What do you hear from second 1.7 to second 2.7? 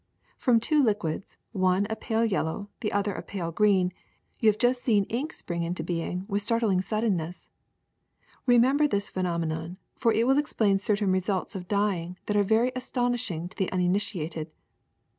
a pale yel low,